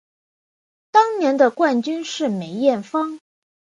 [0.89, 3.19] 当年的冠军是梅艳芳。